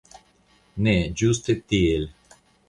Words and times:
Ne, 0.87 0.95
ĝuste 1.21 1.57
tiel. 1.75 2.09